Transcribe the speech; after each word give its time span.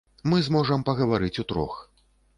Мы 0.31 0.39
зможам 0.47 0.85
пагаварыць 0.89 1.33
утрох. 1.45 1.77